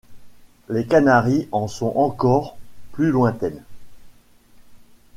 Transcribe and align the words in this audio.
Les 0.67 0.87
Canaries 0.87 1.47
en 1.51 1.67
sont 1.67 1.93
encore 1.95 2.57
plus 2.91 3.11
lointaines. 3.11 3.61